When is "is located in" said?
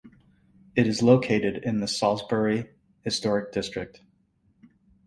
0.87-1.79